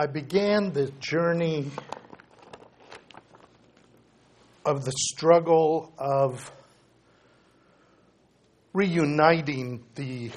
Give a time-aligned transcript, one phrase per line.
[0.00, 1.66] I began the journey
[4.64, 6.50] of the struggle of
[8.72, 10.30] reuniting the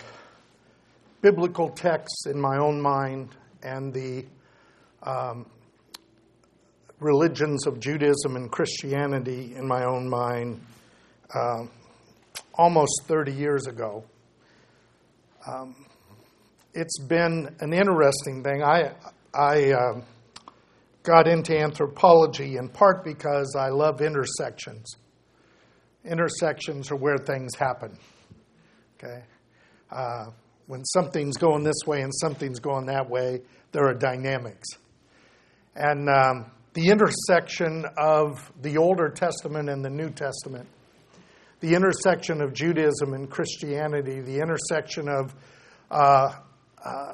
[1.22, 3.30] biblical texts in my own mind
[3.62, 4.26] and the
[5.02, 5.46] um,
[7.00, 10.60] religions of Judaism and Christianity in my own mind
[11.34, 11.64] uh,
[12.56, 14.04] almost 30 years ago.
[15.48, 15.86] Um,
[16.74, 18.62] it's been an interesting thing.
[18.62, 18.92] I,
[19.34, 20.02] I uh,
[21.02, 24.96] got into anthropology in part because I love intersections.
[26.06, 27.98] Intersections are where things happen.
[28.98, 29.24] Okay?
[29.92, 30.26] Uh,
[30.68, 34.68] when something's going this way and something's going that way, there are dynamics.
[35.76, 40.68] And um, the intersection of the Older Testament and the New Testament,
[41.60, 45.34] the intersection of Judaism and Christianity, the intersection of
[45.90, 46.34] uh,
[46.84, 47.14] uh,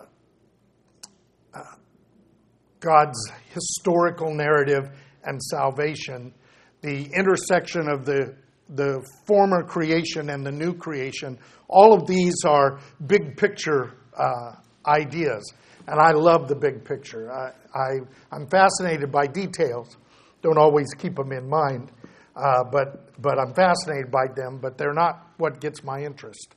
[2.80, 3.20] God's
[3.54, 4.90] historical narrative
[5.24, 6.34] and salvation,
[6.82, 8.36] the intersection of the,
[8.70, 14.54] the former creation and the new creation, all of these are big picture uh,
[14.88, 15.54] ideas.
[15.88, 17.32] And I love the big picture.
[17.32, 19.98] I, I, am fascinated by details.
[20.42, 21.92] Don't always keep them in mind,
[22.36, 26.56] uh, but, but I'm fascinated by them, but they're not what gets my interest.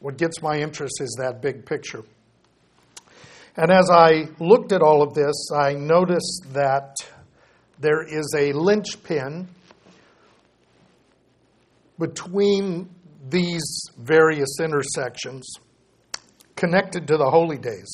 [0.00, 2.04] What gets my interest is that big picture.
[3.58, 6.94] And as I looked at all of this, I noticed that
[7.80, 9.48] there is a linchpin
[11.98, 12.88] between
[13.28, 15.52] these various intersections
[16.54, 17.92] connected to the holy days.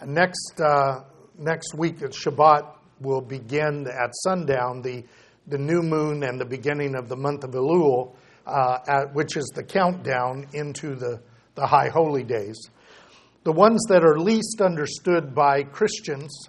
[0.00, 1.04] And next, uh,
[1.38, 5.02] next week at Shabbat will begin at sundown the,
[5.46, 8.14] the new moon and the beginning of the month of Elul,
[8.46, 11.22] uh, at, which is the countdown into the,
[11.54, 12.68] the high holy days
[13.44, 16.48] the ones that are least understood by Christians,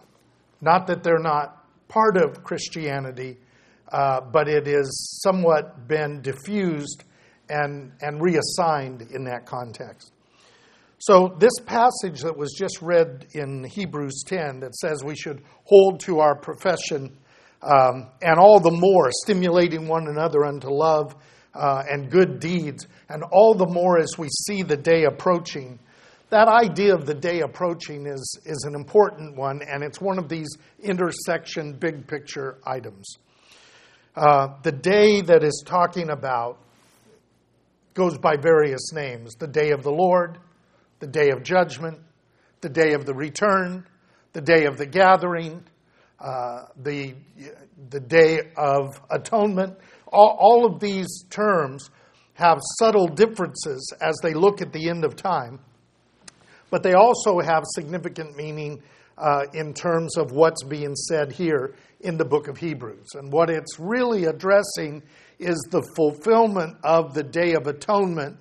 [0.59, 3.37] not that they're not part of Christianity,
[3.91, 7.03] uh, but it is somewhat been diffused
[7.49, 10.13] and, and reassigned in that context.
[10.99, 15.99] So, this passage that was just read in Hebrews 10 that says we should hold
[16.01, 17.17] to our profession
[17.63, 21.15] um, and all the more stimulating one another unto love
[21.53, 25.79] uh, and good deeds, and all the more as we see the day approaching
[26.31, 30.29] that idea of the day approaching is, is an important one, and it's one of
[30.29, 30.47] these
[30.79, 33.17] intersection big picture items.
[34.15, 36.57] Uh, the day that is talking about
[37.93, 40.37] goes by various names the day of the Lord,
[40.99, 41.99] the day of judgment,
[42.61, 43.85] the day of the return,
[44.31, 45.61] the day of the gathering,
[46.17, 47.13] uh, the,
[47.89, 49.77] the day of atonement.
[50.07, 51.89] All, all of these terms
[52.35, 55.59] have subtle differences as they look at the end of time
[56.71, 58.81] but they also have significant meaning
[59.17, 63.09] uh, in terms of what's being said here in the book of Hebrews.
[63.13, 65.03] And what it's really addressing
[65.37, 68.37] is the fulfillment of the Day of Atonement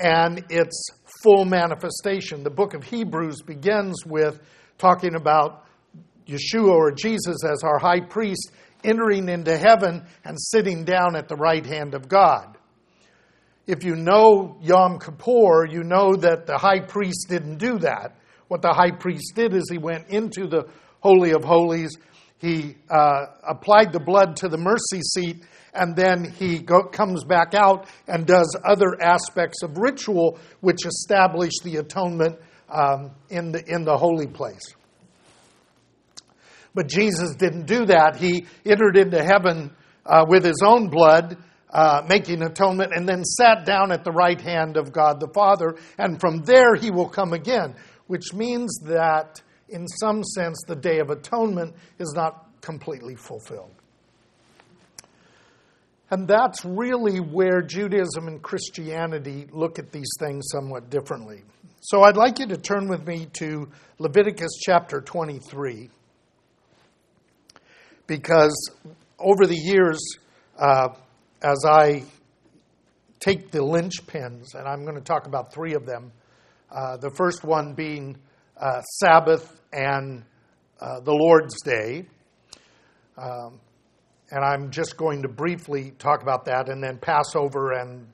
[0.00, 0.88] and its
[1.22, 2.42] full manifestation.
[2.42, 4.40] The book of Hebrews begins with
[4.78, 5.66] talking about
[6.26, 8.50] Yeshua or Jesus as our high priest
[8.82, 12.56] entering into heaven and sitting down at the right hand of God.
[13.66, 18.16] If you know Yom Kippur, you know that the high priest didn't do that.
[18.48, 20.68] What the high priest did is he went into the
[21.00, 21.96] Holy of Holies,
[22.38, 25.44] he uh, applied the blood to the mercy seat,
[25.74, 31.52] and then he go, comes back out and does other aspects of ritual which establish
[31.62, 32.38] the atonement
[32.70, 34.74] um, in, the, in the holy place.
[36.74, 38.16] But Jesus didn't do that.
[38.16, 39.70] He entered into heaven
[40.06, 41.36] uh, with his own blood
[41.72, 45.76] uh, making atonement, and then sat down at the right hand of God the Father,
[45.98, 47.74] and from there he will come again,
[48.06, 53.74] which means that in some sense the Day of Atonement is not completely fulfilled.
[56.10, 61.42] And that's really where Judaism and Christianity look at these things somewhat differently.
[61.82, 63.68] So I'd like you to turn with me to
[63.98, 65.88] Leviticus chapter 23,
[68.08, 68.70] because
[69.18, 70.00] over the years,
[70.58, 70.88] uh,
[71.42, 72.04] as I
[73.18, 76.12] take the linchpins, and I'm going to talk about three of them.
[76.70, 78.16] Uh, the first one being
[78.56, 80.24] uh, Sabbath and
[80.80, 82.06] uh, the Lord's Day.
[83.16, 83.60] Um,
[84.30, 88.06] and I'm just going to briefly talk about that, and then Passover and,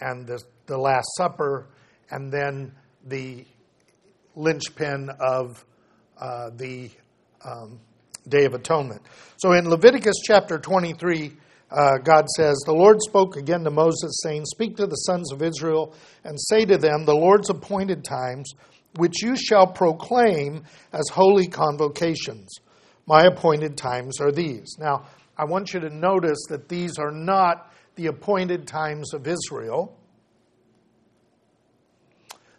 [0.00, 1.66] and the, the Last Supper,
[2.10, 2.72] and then
[3.04, 3.44] the
[4.34, 5.64] linchpin of
[6.18, 6.90] uh, the
[7.44, 7.80] um,
[8.28, 9.02] Day of Atonement.
[9.36, 11.32] So in Leviticus chapter 23,
[11.70, 15.42] uh, God says, The Lord spoke again to Moses, saying, Speak to the sons of
[15.42, 15.94] Israel
[16.24, 18.54] and say to them, The Lord's appointed times
[18.96, 22.48] which you shall proclaim as holy convocations.
[23.06, 24.76] My appointed times are these.
[24.78, 25.06] Now,
[25.36, 29.96] I want you to notice that these are not the appointed times of Israel.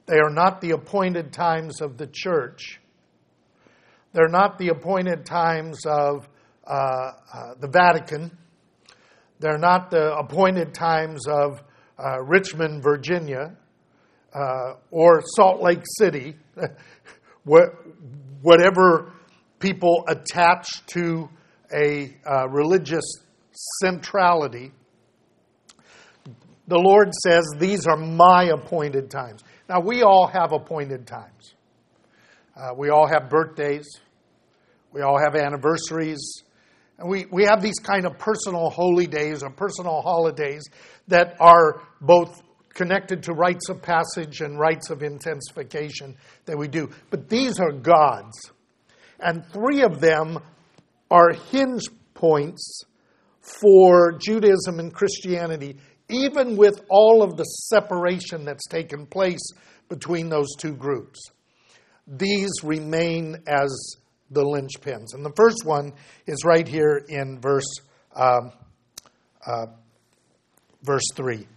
[0.05, 2.79] They are not the appointed times of the church.
[4.13, 6.27] They're not the appointed times of
[6.65, 8.31] uh, uh, the Vatican.
[9.39, 11.61] They're not the appointed times of
[11.97, 13.55] uh, Richmond, Virginia,
[14.33, 16.35] uh, or Salt Lake City,
[18.41, 19.13] whatever
[19.59, 21.29] people attach to
[21.73, 23.05] a uh, religious
[23.81, 24.71] centrality.
[26.67, 29.43] The Lord says, These are my appointed times.
[29.67, 31.55] Now, we all have appointed times.
[32.55, 33.87] Uh, we all have birthdays.
[34.91, 36.43] We all have anniversaries.
[36.99, 40.63] And we, we have these kind of personal holy days or personal holidays
[41.07, 42.41] that are both
[42.73, 46.89] connected to rites of passage and rites of intensification that we do.
[47.09, 48.51] But these are God's.
[49.19, 50.39] And three of them
[51.09, 52.83] are hinge points
[53.41, 55.77] for Judaism and Christianity,
[56.09, 59.45] even with all of the separation that's taken place
[59.87, 61.19] between those two groups.
[62.07, 63.95] These remain as
[64.31, 65.13] the linchpins.
[65.13, 65.93] And the first one
[66.27, 67.69] is right here in verse,
[68.15, 68.51] um,
[69.45, 69.67] uh,
[70.83, 71.47] verse 3.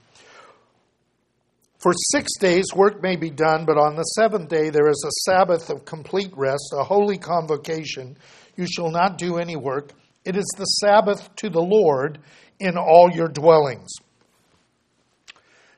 [1.78, 5.30] For six days work may be done, but on the seventh day there is a
[5.30, 8.16] Sabbath of complete rest, a holy convocation.
[8.56, 9.90] You shall not do any work.
[10.24, 12.20] It is the Sabbath to the Lord
[12.60, 13.90] in all your dwellings.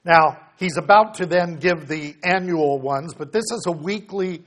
[0.04, 4.44] Now, he's about to then give the annual ones, but this is a weekly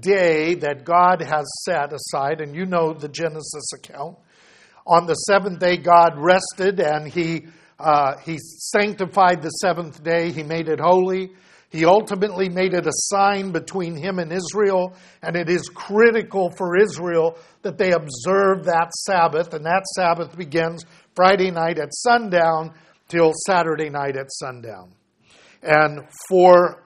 [0.00, 4.18] day that God has set aside, and you know the Genesis account.
[4.86, 7.46] On the seventh day, God rested and he
[7.78, 11.30] uh, he sanctified the seventh day, he made it holy.
[11.70, 16.76] He ultimately made it a sign between him and Israel, and it is critical for
[16.76, 22.72] Israel that they observe that Sabbath, and that Sabbath begins Friday night at sundown
[23.08, 24.92] till Saturday night at sundown.
[25.62, 26.84] And for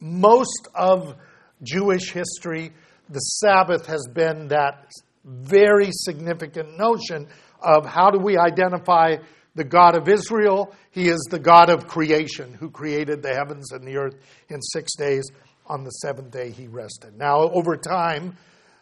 [0.00, 1.16] most of
[1.62, 2.72] Jewish history,
[3.08, 4.90] the Sabbath has been that
[5.24, 7.28] very significant notion
[7.60, 9.16] of how do we identify
[9.54, 10.74] the God of Israel.
[10.90, 14.14] He is the God of creation who created the heavens and the earth
[14.48, 15.24] in six days.
[15.66, 17.18] On the seventh day, he rested.
[17.18, 18.36] Now, over time,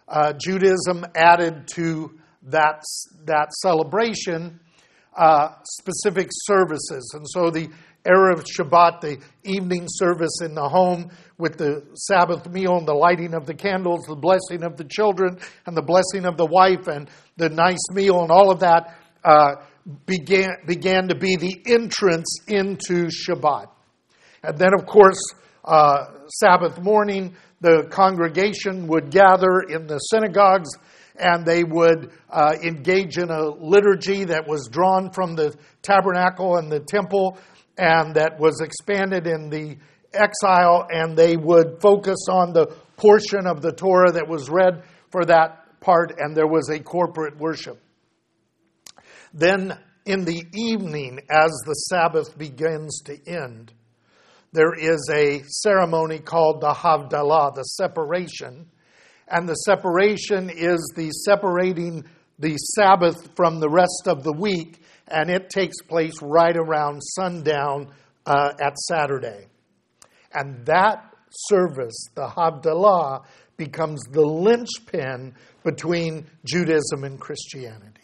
[0.06, 2.12] uh, Judaism added to
[2.44, 2.82] that,
[3.24, 4.60] that celebration
[5.16, 7.12] uh, specific services.
[7.14, 7.68] And so the
[8.06, 13.34] Erev Shabbat, the evening service in the home with the Sabbath meal and the lighting
[13.34, 17.10] of the candles, the blessing of the children and the blessing of the wife and
[17.36, 19.56] the nice meal and all of that uh,
[20.06, 23.66] began, began to be the entrance into Shabbat.
[24.42, 25.20] And then, of course,
[25.64, 30.70] uh, Sabbath morning, the congregation would gather in the synagogues
[31.18, 36.70] and they would uh, engage in a liturgy that was drawn from the tabernacle and
[36.70, 37.38] the temple
[37.78, 39.76] and that was expanded in the
[40.12, 45.24] exile, and they would focus on the portion of the Torah that was read for
[45.26, 47.80] that part, and there was a corporate worship.
[49.34, 53.72] Then in the evening, as the Sabbath begins to end,
[54.52, 58.70] there is a ceremony called the Havdalah, the separation.
[59.28, 62.04] And the separation is the separating
[62.38, 67.92] the Sabbath from the rest of the week, and it takes place right around sundown
[68.24, 69.46] uh, at Saturday.
[70.32, 73.24] And that service, the Havdalah,
[73.56, 75.34] becomes the linchpin
[75.64, 78.00] between Judaism and Christianity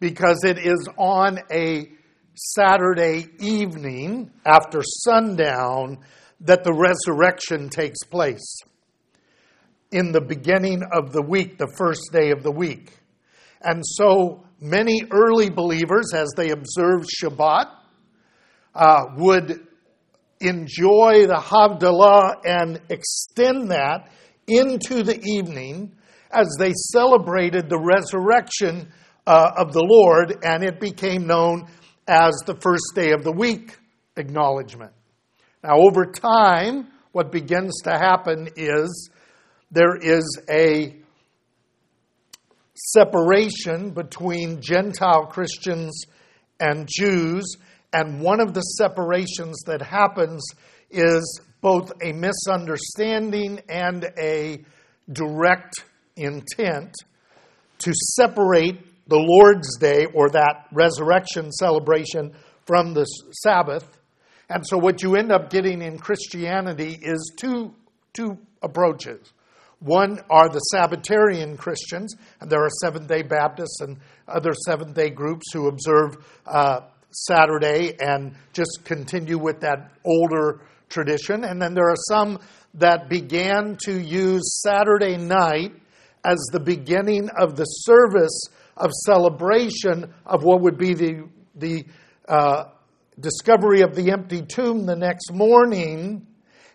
[0.00, 1.90] because it is on a
[2.34, 5.98] Saturday evening after sundown
[6.40, 8.58] that the resurrection takes place.
[9.90, 12.92] In the beginning of the week, the first day of the week.
[13.60, 17.66] And so many early believers, as they observed Shabbat,
[18.74, 19.66] uh, would
[20.40, 24.10] enjoy the Havdalah and extend that
[24.46, 25.92] into the evening
[26.30, 28.88] as they celebrated the resurrection
[29.26, 31.68] uh, of the Lord, and it became known
[32.06, 33.76] as the first day of the week
[34.16, 34.92] acknowledgement.
[35.62, 39.10] Now, over time, what begins to happen is
[39.70, 40.96] there is a
[42.78, 46.04] separation between Gentile Christians
[46.60, 47.56] and Jews,
[47.92, 50.44] and one of the separations that happens
[50.90, 54.64] is both a misunderstanding and a
[55.12, 55.84] direct
[56.16, 56.94] intent
[57.78, 62.32] to separate the Lord's Day or that resurrection celebration
[62.66, 63.98] from the Sabbath.
[64.50, 67.74] And so, what you end up getting in Christianity is two
[68.12, 69.32] two approaches.
[69.80, 75.10] One are the Sabbatarian Christians, and there are Seventh day Baptists and other Seventh day
[75.10, 76.16] groups who observe
[76.46, 76.80] uh,
[77.10, 81.44] Saturday and just continue with that older tradition.
[81.44, 82.40] And then there are some
[82.74, 85.72] that began to use Saturday night
[86.24, 88.40] as the beginning of the service
[88.76, 91.84] of celebration of what would be the, the
[92.28, 92.64] uh,
[93.18, 96.26] discovery of the empty tomb the next morning.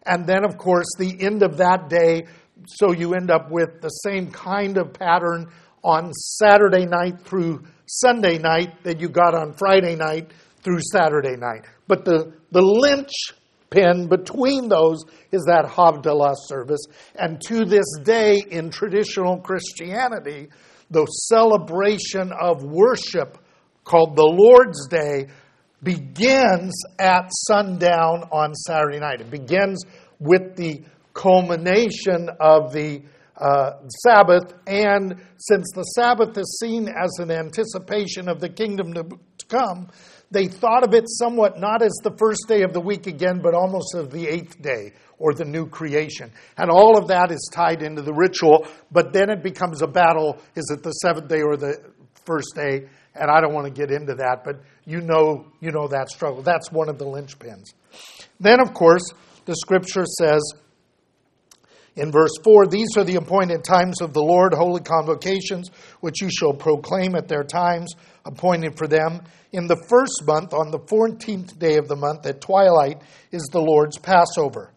[0.05, 2.25] And then, of course, the end of that day.
[2.67, 5.51] So you end up with the same kind of pattern
[5.83, 10.31] on Saturday night through Sunday night that you got on Friday night
[10.63, 11.65] through Saturday night.
[11.87, 16.85] But the, the linchpin between those is that Havdalah service.
[17.15, 20.49] And to this day, in traditional Christianity,
[20.89, 23.37] the celebration of worship
[23.83, 25.27] called the Lord's Day
[25.81, 29.19] begins at sundown on Saturday night.
[29.19, 29.83] It begins
[30.19, 30.81] with the
[31.13, 33.03] culmination of the
[33.37, 33.71] uh,
[34.03, 39.05] Sabbath, and since the Sabbath is seen as an anticipation of the kingdom to,
[39.49, 39.89] come,
[40.31, 43.53] they thought of it somewhat not as the first day of the week again, but
[43.53, 46.31] almost as the eighth day or the new creation.
[46.57, 50.39] And all of that is tied into the ritual, but then it becomes a battle
[50.55, 51.75] is it the seventh day or the
[52.25, 52.87] first day?
[53.15, 56.41] And I don't want to get into that, but you know, you know that struggle.
[56.41, 57.73] That's one of the linchpins.
[58.39, 59.03] Then, of course,
[59.45, 60.41] the scripture says
[61.95, 65.69] in verse 4 These are the appointed times of the Lord, holy convocations,
[65.99, 67.93] which you shall proclaim at their times
[68.25, 69.21] appointed for them.
[69.51, 73.61] In the first month, on the 14th day of the month at twilight, is the
[73.61, 74.71] Lord's Passover.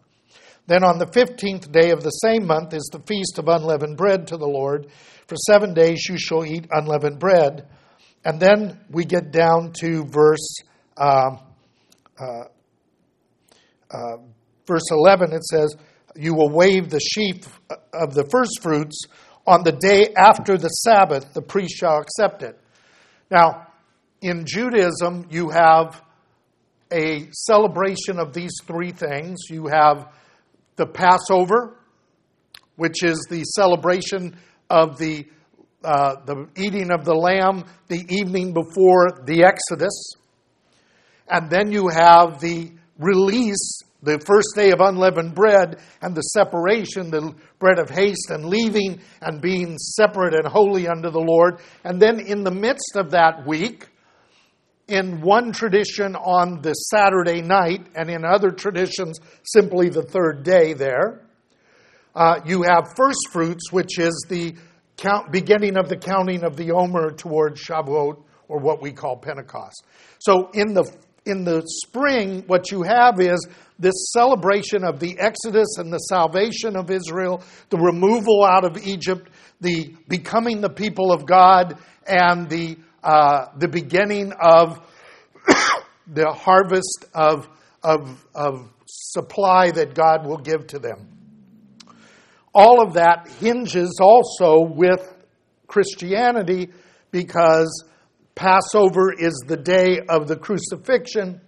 [0.67, 4.27] Then on the 15th day of the same month is the feast of unleavened bread
[4.27, 4.87] to the Lord.
[5.27, 7.67] For seven days you shall eat unleavened bread.
[8.25, 10.57] And then we get down to verse
[10.97, 11.37] uh,
[12.19, 12.43] uh,
[13.89, 14.17] uh,
[14.65, 15.31] verse 11.
[15.31, 15.75] It says,
[16.17, 17.59] "You will wave the sheaf
[17.93, 19.01] of the first fruits
[19.45, 21.33] on the day after the Sabbath.
[21.33, 22.59] The priest shall accept it."
[23.29, 23.67] Now,
[24.21, 26.01] in Judaism, you have
[26.91, 29.37] a celebration of these three things.
[29.49, 30.11] You have
[30.75, 31.77] the Passover,
[32.75, 34.37] which is the celebration
[34.69, 35.27] of the
[35.83, 40.13] uh, the eating of the lamb the evening before the Exodus.
[41.29, 47.09] And then you have the release, the first day of unleavened bread, and the separation,
[47.09, 51.59] the bread of haste, and leaving and being separate and holy unto the Lord.
[51.83, 53.87] And then in the midst of that week,
[54.87, 60.73] in one tradition on the Saturday night, and in other traditions, simply the third day
[60.73, 61.23] there.
[62.15, 64.55] Uh, you have first fruits, which is the
[64.95, 69.83] count, beginning of the counting of the Omer towards Shavuot, or what we call Pentecost.
[70.19, 70.89] So in the
[71.27, 76.75] in the spring, what you have is this celebration of the Exodus and the salvation
[76.75, 79.29] of Israel, the removal out of Egypt,
[79.61, 84.79] the becoming the people of God, and the uh, the beginning of
[86.07, 87.47] the harvest of,
[87.83, 91.07] of, of supply that God will give to them.
[92.53, 95.15] All of that hinges also with
[95.67, 96.69] Christianity
[97.11, 97.83] because
[98.37, 101.41] Passover is the day of the crucifixion.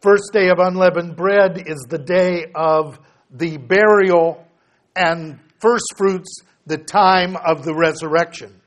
[0.00, 2.98] First day of unleavened bread is the day of
[3.30, 4.42] the burial,
[4.96, 8.58] and first fruits, the time of the resurrection.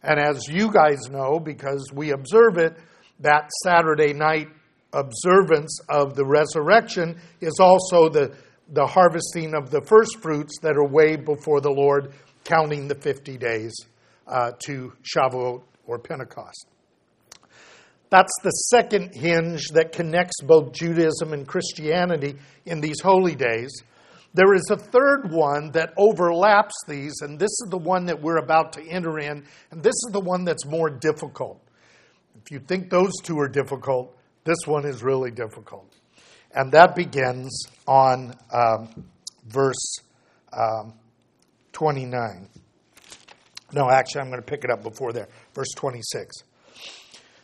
[0.00, 2.76] And as you guys know, because we observe it,
[3.18, 4.46] that Saturday night
[4.92, 8.36] observance of the resurrection is also the,
[8.68, 12.12] the harvesting of the first fruits that are weighed before the Lord,
[12.44, 13.74] counting the 50 days
[14.28, 16.68] uh, to Shavuot or Pentecost.
[18.10, 23.70] That's the second hinge that connects both Judaism and Christianity in these holy days.
[24.34, 28.38] There is a third one that overlaps these, and this is the one that we're
[28.38, 31.60] about to enter in, and this is the one that's more difficult.
[32.44, 35.94] If you think those two are difficult, this one is really difficult.
[36.54, 39.04] And that begins on um,
[39.46, 39.96] verse
[40.52, 40.94] um,
[41.72, 42.48] 29.
[43.72, 45.28] No, actually, I'm going to pick it up before there.
[45.54, 46.36] Verse 26.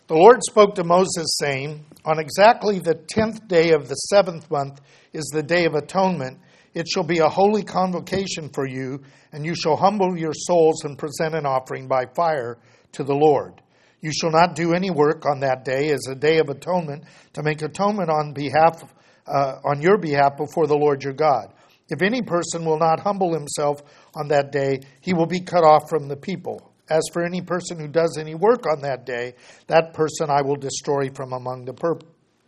[0.06, 4.80] The Lord spoke to Moses, saying, On exactly the tenth day of the seventh month
[5.12, 6.38] is the day of atonement
[6.74, 9.02] it shall be a holy convocation for you,
[9.32, 12.58] and you shall humble your souls and present an offering by fire
[12.92, 13.62] to the Lord.
[14.00, 17.04] You shall not do any work on that day as a day of atonement
[17.34, 18.84] to make atonement on behalf
[19.26, 21.50] uh, on your behalf before the Lord your God.
[21.88, 23.82] If any person will not humble himself
[24.14, 26.72] on that day, he will be cut off from the people.
[26.88, 29.34] As for any person who does any work on that day,
[29.68, 31.98] that person I will destroy from among the per-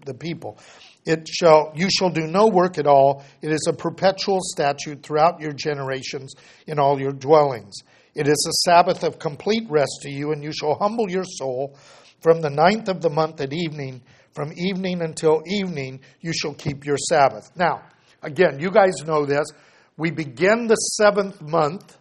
[0.05, 0.59] the people.
[1.05, 3.25] It shall you shall do no work at all.
[3.41, 6.35] It is a perpetual statute throughout your generations
[6.67, 7.75] in all your dwellings.
[8.15, 11.77] It is a Sabbath of complete rest to you, and you shall humble your soul
[12.21, 14.03] from the ninth of the month at evening,
[14.33, 17.51] from evening until evening, you shall keep your Sabbath.
[17.57, 17.83] Now,
[18.27, 19.47] again, you guys know this.
[19.97, 21.97] We begin the seventh month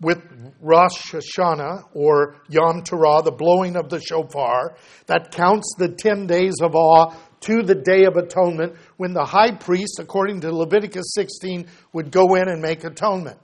[0.00, 0.18] with
[0.60, 4.76] Rosh Hashanah or Yom Teruah, the blowing of the shofar.
[5.06, 9.52] That counts the 10 days of awe to the Day of Atonement when the high
[9.52, 13.38] priest, according to Leviticus 16, would go in and make atonement.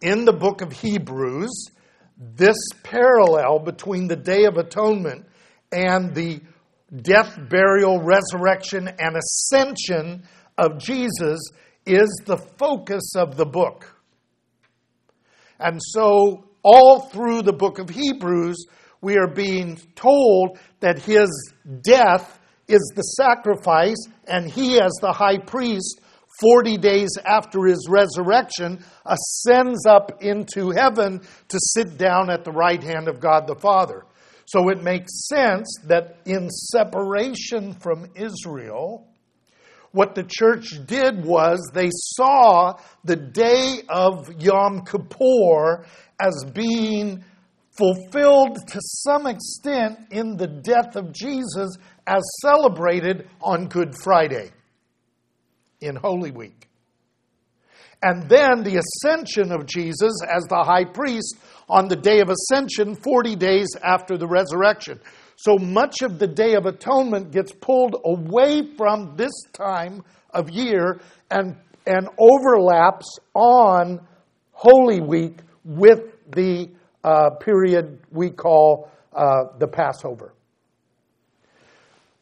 [0.00, 1.70] In the book of Hebrews,
[2.16, 5.26] this parallel between the Day of Atonement
[5.72, 6.40] and the
[6.94, 10.22] death, burial, resurrection, and ascension
[10.60, 11.40] of Jesus
[11.86, 13.96] is the focus of the book.
[15.58, 18.66] And so, all through the book of Hebrews,
[19.00, 21.28] we are being told that his
[21.82, 22.38] death
[22.68, 26.00] is the sacrifice, and he, as the high priest,
[26.40, 32.82] 40 days after his resurrection, ascends up into heaven to sit down at the right
[32.82, 34.04] hand of God the Father.
[34.46, 39.09] So it makes sense that in separation from Israel,
[39.92, 45.84] what the church did was they saw the day of Yom Kippur
[46.20, 47.24] as being
[47.76, 54.50] fulfilled to some extent in the death of Jesus as celebrated on Good Friday
[55.80, 56.68] in Holy Week.
[58.02, 61.36] And then the ascension of Jesus as the high priest
[61.68, 65.00] on the day of ascension, 40 days after the resurrection.
[65.42, 70.04] So much of the Day of Atonement gets pulled away from this time
[70.34, 71.56] of year and,
[71.86, 74.06] and overlaps on
[74.52, 76.68] Holy Week with the
[77.02, 80.34] uh, period we call uh, the Passover.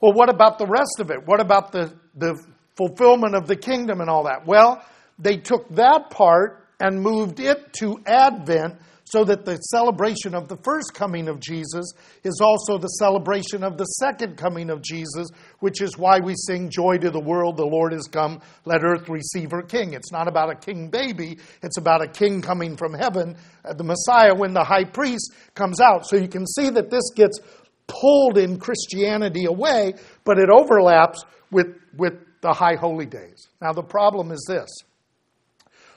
[0.01, 1.27] Well, what about the rest of it?
[1.27, 2.40] What about the, the
[2.77, 4.47] fulfillment of the kingdom and all that?
[4.47, 4.81] Well,
[5.19, 8.77] they took that part and moved it to Advent
[9.11, 11.92] so that the celebration of the first coming of Jesus
[12.25, 15.29] is also the celebration of the second coming of Jesus,
[15.61, 19.09] which is why we sing Joy to the world, the Lord is come, let earth
[19.09, 19.94] receive her king.
[19.94, 23.85] It's not about a king baby, it's about a king coming from heaven, uh, the
[23.85, 26.07] Messiah, when the high priest comes out.
[26.07, 27.38] So you can see that this gets
[27.87, 29.94] pulled in Christianity away,
[30.25, 33.49] but it overlaps with, with the high holy days.
[33.61, 34.68] Now, the problem is this.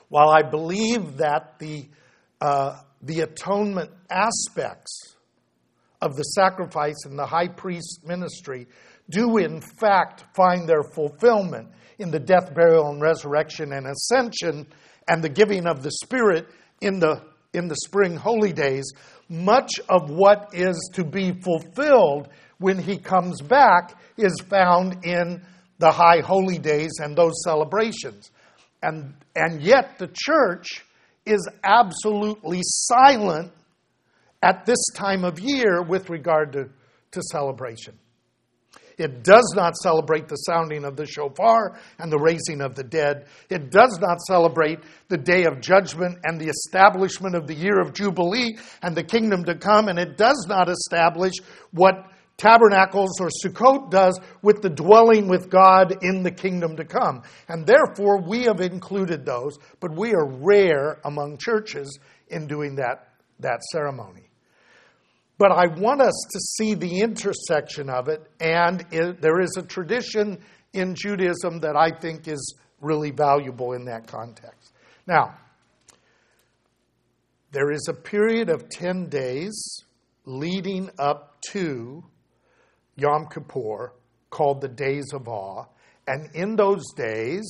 [0.08, 1.86] While I believe that the
[2.40, 5.16] uh, the atonement aspects
[6.00, 8.66] of the sacrifice and the high priest ministry
[9.10, 14.66] do in fact find their fulfillment in the death, burial, and resurrection and ascension
[15.08, 16.48] and the giving of the Spirit
[16.80, 18.92] in the, in the spring holy days,
[19.28, 25.42] much of what is to be fulfilled when he comes back is found in
[25.78, 28.30] the high holy days and those celebrations.
[28.82, 30.84] And, and yet the church
[31.24, 33.52] is absolutely silent
[34.42, 36.68] at this time of year with regard to,
[37.12, 37.98] to celebration.
[38.98, 43.26] It does not celebrate the sounding of the shofar and the raising of the dead.
[43.48, 47.94] It does not celebrate the day of judgment and the establishment of the year of
[47.94, 49.88] Jubilee and the kingdom to come.
[49.88, 51.32] And it does not establish
[51.72, 57.22] what Tabernacles or Sukkot does with the dwelling with God in the kingdom to come.
[57.48, 63.08] And therefore, we have included those, but we are rare among churches in doing that,
[63.40, 64.28] that ceremony.
[65.38, 69.62] But I want us to see the intersection of it, and it, there is a
[69.62, 70.38] tradition
[70.72, 74.72] in Judaism that I think is really valuable in that context.
[75.06, 75.36] Now,
[77.52, 79.84] there is a period of 10 days
[80.24, 82.04] leading up to
[82.96, 83.92] Yom Kippur
[84.30, 85.64] called the Days of Awe.
[86.06, 87.48] And in those days,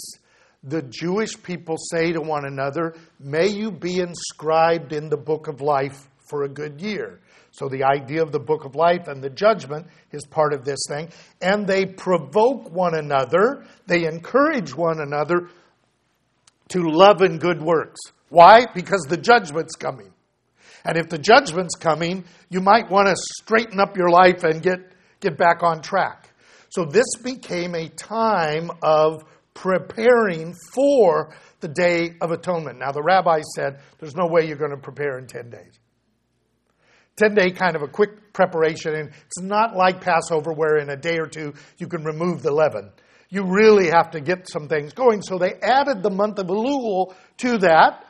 [0.62, 5.60] the Jewish people say to one another, May you be inscribed in the book of
[5.60, 7.20] life for a good year.
[7.50, 10.80] So the idea of the book of life and the judgment is part of this
[10.88, 11.10] thing.
[11.40, 15.48] And they provoke one another, they encourage one another
[16.68, 18.00] to love and good works.
[18.30, 18.64] Why?
[18.74, 20.12] Because the judgment's coming.
[20.84, 24.91] And if the judgment's coming, you might want to straighten up your life and get
[25.22, 26.28] get back on track.
[26.68, 32.78] So this became a time of preparing for the Day of Atonement.
[32.78, 35.78] Now, the rabbi said, there's no way you're going to prepare in 10 days.
[37.16, 40.96] 10 day kind of a quick preparation, and it's not like Passover where in a
[40.96, 42.90] day or two you can remove the leaven.
[43.28, 45.22] You really have to get some things going.
[45.22, 48.04] So they added the month of Elul to that,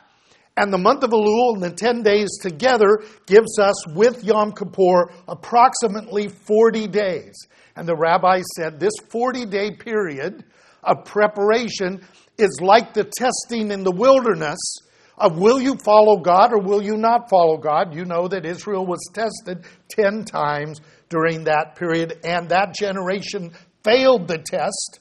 [0.55, 5.11] And the month of Elul and the 10 days together gives us, with Yom Kippur,
[5.27, 7.33] approximately 40 days.
[7.75, 10.43] And the rabbi said this 40 day period
[10.83, 12.01] of preparation
[12.37, 14.59] is like the testing in the wilderness
[15.17, 17.95] of will you follow God or will you not follow God?
[17.95, 23.51] You know that Israel was tested 10 times during that period, and that generation
[23.83, 24.99] failed the test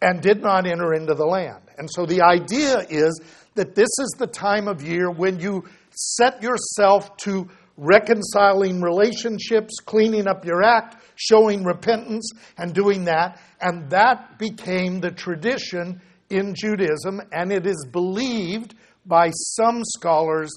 [0.00, 1.62] and did not enter into the land.
[1.76, 3.20] And so the idea is
[3.56, 10.26] that this is the time of year when you set yourself to reconciling relationships, cleaning
[10.26, 13.40] up your act, showing repentance, and doing that.
[13.60, 20.50] And that became the tradition in Judaism, and it is believed by some scholars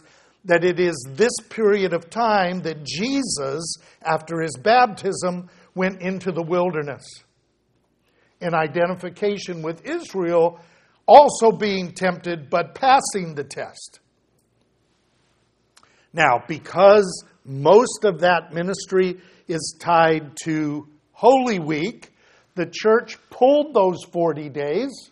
[0.45, 6.41] that it is this period of time that Jesus, after his baptism, went into the
[6.41, 7.03] wilderness
[8.41, 10.59] in identification with Israel
[11.09, 13.99] also being tempted but passing the test.
[16.13, 22.13] Now, because most of that ministry is tied to Holy Week,
[22.55, 25.11] the church pulled those 40 days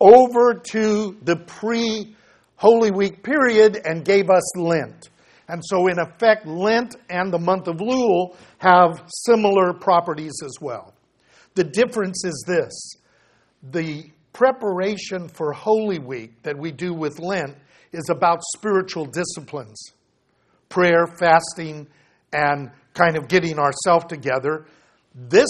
[0.00, 2.16] over to the pre
[2.56, 5.10] Holy Week period and gave us Lent.
[5.48, 10.94] And so, in effect, Lent and the month of Elul have similar properties as well.
[11.54, 12.96] The difference is this
[13.62, 17.56] the preparation for Holy Week that we do with Lent
[17.92, 19.82] is about spiritual disciplines
[20.68, 21.86] prayer, fasting,
[22.34, 24.66] and kind of getting ourselves together.
[25.14, 25.48] This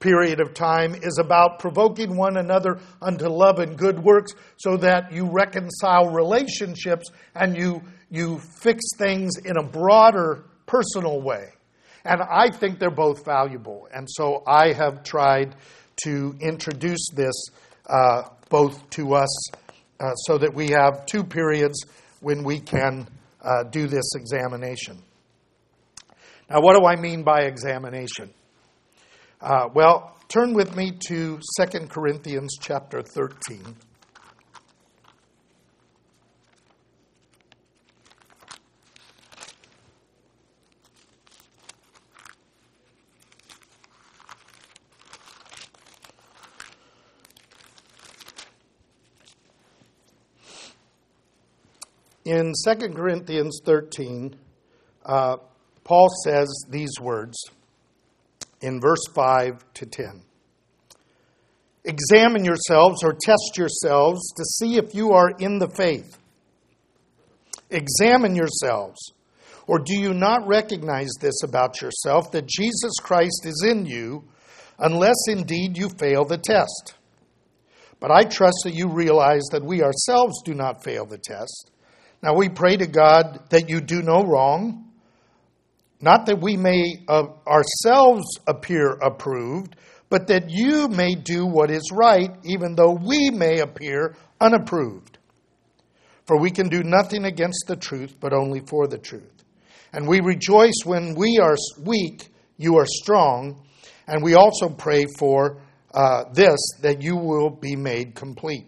[0.00, 5.12] period of time is about provoking one another unto love and good works so that
[5.12, 11.50] you reconcile relationships and you, you fix things in a broader personal way.
[12.04, 13.86] And I think they're both valuable.
[13.94, 15.54] And so I have tried
[16.04, 17.34] to introduce this
[17.88, 19.50] uh, both to us
[20.00, 21.84] uh, so that we have two periods
[22.20, 23.08] when we can
[23.42, 24.98] uh, do this examination.
[26.50, 28.32] Now, what do I mean by examination?
[29.40, 33.76] Uh, well, turn with me to 2 Corinthians chapter 13.
[52.28, 54.36] In 2 Corinthians 13,
[55.06, 55.38] uh,
[55.82, 57.38] Paul says these words
[58.60, 60.20] in verse 5 to 10
[61.84, 66.18] Examine yourselves or test yourselves to see if you are in the faith.
[67.70, 68.98] Examine yourselves.
[69.66, 74.22] Or do you not recognize this about yourself that Jesus Christ is in you,
[74.78, 76.92] unless indeed you fail the test?
[78.00, 81.70] But I trust that you realize that we ourselves do not fail the test.
[82.22, 84.90] Now we pray to God that you do no wrong,
[86.00, 89.76] not that we may uh, ourselves appear approved,
[90.10, 95.18] but that you may do what is right, even though we may appear unapproved.
[96.26, 99.44] For we can do nothing against the truth, but only for the truth.
[99.92, 103.62] And we rejoice when we are weak, you are strong,
[104.06, 105.60] and we also pray for
[105.94, 108.66] uh, this, that you will be made complete.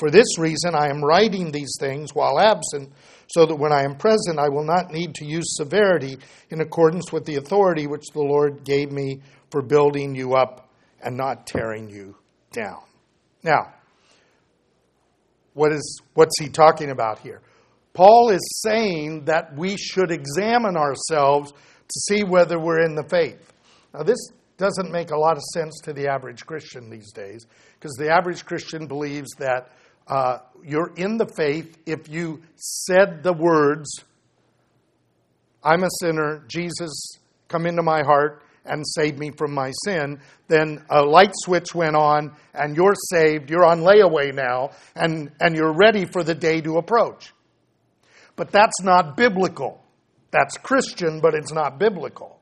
[0.00, 2.90] For this reason, I am writing these things while absent,
[3.26, 6.16] so that when I am present, I will not need to use severity
[6.48, 10.70] in accordance with the authority which the Lord gave me for building you up
[11.02, 12.16] and not tearing you
[12.50, 12.80] down.
[13.42, 13.74] Now,
[15.52, 17.42] what is, what's he talking about here?
[17.92, 23.52] Paul is saying that we should examine ourselves to see whether we're in the faith.
[23.92, 27.92] Now, this doesn't make a lot of sense to the average Christian these days because
[27.96, 29.72] the average Christian believes that
[30.10, 33.88] uh, you're in the faith if you said the words,
[35.62, 37.12] I'm a sinner, Jesus,
[37.48, 41.94] come into my heart and save me from my sin, then a light switch went
[41.94, 46.60] on and you're saved, you're on layaway now, and, and you're ready for the day
[46.60, 47.32] to approach.
[48.34, 49.82] But that's not biblical.
[50.32, 52.39] That's Christian, but it's not biblical.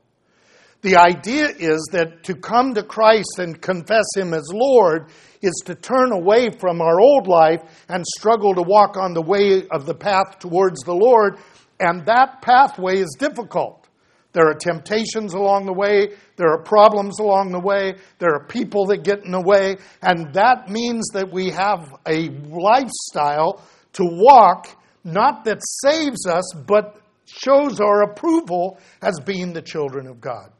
[0.81, 5.09] The idea is that to come to Christ and confess Him as Lord
[5.41, 9.67] is to turn away from our old life and struggle to walk on the way
[9.71, 11.37] of the path towards the Lord,
[11.81, 13.87] and that pathway is difficult.
[14.31, 18.85] There are temptations along the way, there are problems along the way, there are people
[18.87, 23.61] that get in the way, and that means that we have a lifestyle
[23.93, 24.69] to walk,
[25.03, 30.51] not that saves us, but shows our approval as being the children of God.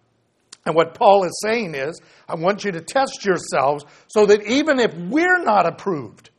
[0.65, 4.79] And what Paul is saying is, I want you to test yourselves so that even
[4.79, 6.29] if we're not approved,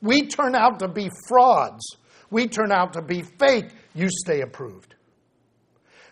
[0.00, 1.84] we turn out to be frauds.
[2.30, 4.94] we turn out to be fake, you stay approved.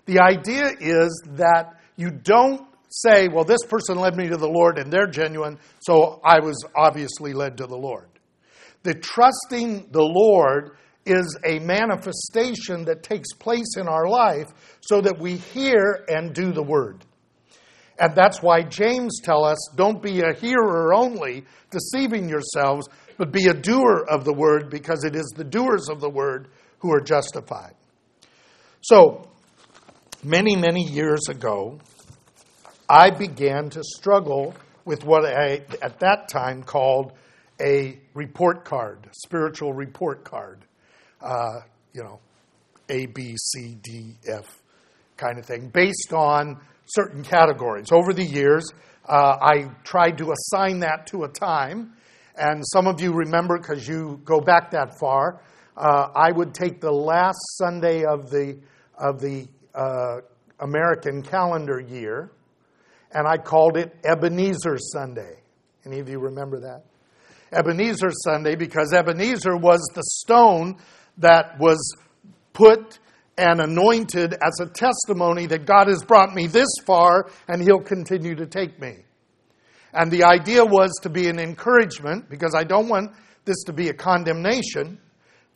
[0.07, 4.79] The idea is that you don't say, well, this person led me to the Lord
[4.79, 8.09] and they're genuine, so I was obviously led to the Lord.
[8.83, 15.19] The trusting the Lord is a manifestation that takes place in our life so that
[15.19, 17.05] we hear and do the word.
[17.98, 23.48] And that's why James tell us don't be a hearer only, deceiving yourselves, but be
[23.48, 27.00] a doer of the word because it is the doers of the word who are
[27.00, 27.74] justified.
[28.81, 29.28] So,
[30.24, 31.78] many, many years ago,
[32.88, 37.12] I began to struggle with what I, at that time, called
[37.61, 40.64] a report card, spiritual report card.
[41.20, 41.61] Uh,
[41.92, 42.18] you know,
[42.88, 44.61] A, B, C, D, F
[45.16, 47.92] kind of thing, based on certain categories.
[47.92, 48.73] Over the years,
[49.09, 51.92] uh, I tried to assign that to a time,
[52.37, 55.42] and some of you remember because you go back that far.
[55.77, 58.59] Uh, I would take the last Sunday of the
[58.99, 60.18] of the uh,
[60.61, 62.31] American calendar year,
[63.12, 65.38] and I called it Ebenezer Sunday.
[65.85, 66.85] Any of you remember that?
[67.53, 70.77] Ebenezer Sunday because Ebenezer was the stone
[71.18, 71.97] that was
[72.53, 72.99] put
[73.38, 78.35] and anointed as a testimony that God has brought me this far and He'll continue
[78.35, 79.05] to take me.
[79.92, 83.12] And the idea was to be an encouragement, because I don't want
[83.45, 84.99] this to be a condemnation,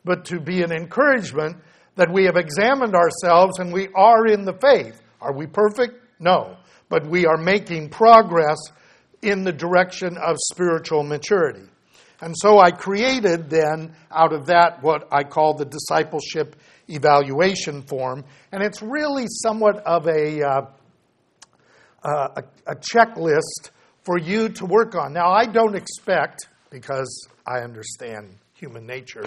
[0.03, 1.57] but to be an encouragement
[1.95, 5.01] that we have examined ourselves and we are in the faith.
[5.19, 5.95] Are we perfect?
[6.19, 6.57] No.
[6.89, 8.57] But we are making progress
[9.21, 11.67] in the direction of spiritual maturity.
[12.21, 16.55] And so I created then out of that what I call the discipleship
[16.87, 18.23] evaluation form.
[18.51, 20.61] And it's really somewhat of a, uh,
[22.03, 23.71] uh, a, a checklist
[24.03, 25.13] for you to work on.
[25.13, 29.25] Now, I don't expect, because I understand human nature,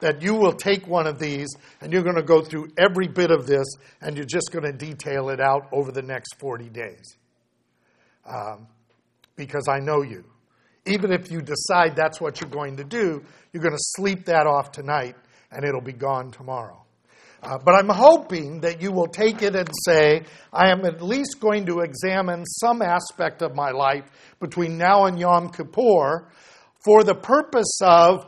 [0.00, 1.48] that you will take one of these
[1.80, 3.66] and you're going to go through every bit of this
[4.00, 7.16] and you're just going to detail it out over the next 40 days.
[8.28, 8.66] Um,
[9.36, 10.24] because I know you
[10.86, 14.46] even if you decide that's what you're going to do, you're going to sleep that
[14.46, 15.16] off tonight
[15.50, 16.85] and it'll be gone tomorrow.
[17.46, 21.38] Uh, but I'm hoping that you will take it and say, I am at least
[21.38, 24.04] going to examine some aspect of my life
[24.40, 26.28] between now and Yom Kippur
[26.84, 28.26] for the purpose of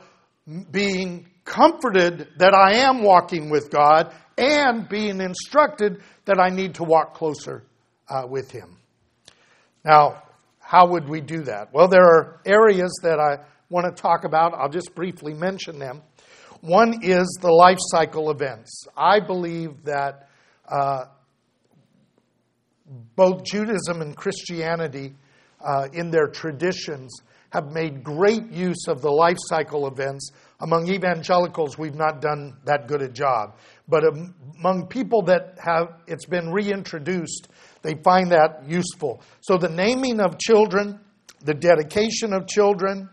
[0.70, 6.84] being comforted that I am walking with God and being instructed that I need to
[6.84, 7.64] walk closer
[8.08, 8.76] uh, with Him.
[9.84, 10.22] Now,
[10.60, 11.72] how would we do that?
[11.72, 14.54] Well, there are areas that I want to talk about.
[14.54, 16.02] I'll just briefly mention them.
[16.60, 18.86] One is the life cycle events.
[18.96, 20.28] I believe that
[20.68, 21.04] uh,
[23.16, 25.14] both Judaism and Christianity,
[25.60, 30.32] uh, in their traditions, have made great use of the life cycle events.
[30.60, 33.56] Among evangelicals, we've not done that good a job.
[33.88, 34.04] But
[34.58, 37.48] among people that have, it's been reintroduced
[37.82, 39.22] they find that useful.
[39.40, 41.00] So the naming of children,
[41.42, 43.08] the dedication of children,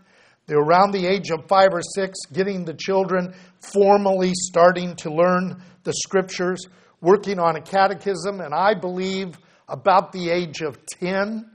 [0.46, 3.34] they're around the age of five or six, getting the children
[3.72, 6.60] formally starting to learn the scriptures,
[7.00, 11.50] working on a catechism, and I believe about the age of 10,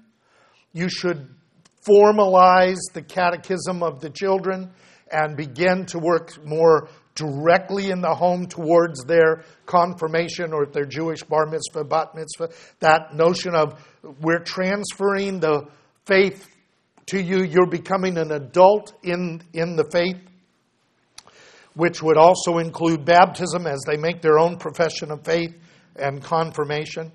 [0.74, 1.34] you should
[1.88, 4.72] formalize the catechism of the children
[5.12, 10.86] and begin to work more directly in the home towards their confirmation or if they're
[10.86, 12.50] Jewish bar mitzvah, bat mitzvah,
[12.80, 13.82] that notion of
[14.22, 15.68] we're transferring the
[16.06, 16.51] faith
[17.08, 20.18] to you, you're becoming an adult in, in the faith,
[21.74, 25.56] which would also include baptism as they make their own profession of faith
[25.96, 27.12] and confirmation.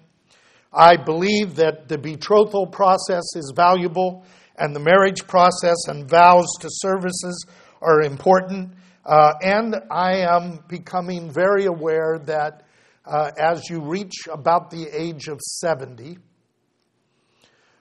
[0.72, 4.24] I believe that the betrothal process is valuable
[4.58, 7.46] and the marriage process and vows to services
[7.80, 8.72] are important.
[9.04, 12.64] Uh, and I am becoming very aware that
[13.04, 16.18] uh, as you reach about the age of 70,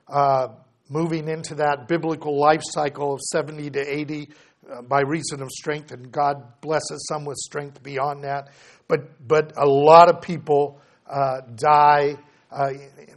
[0.08, 0.48] uh,
[0.90, 4.30] moving into that biblical life cycle of 70 to 80
[4.70, 8.50] uh, by reason of strength, and God blesses some with strength beyond that.
[8.88, 12.16] But, but a lot of people uh, die
[12.52, 12.70] uh,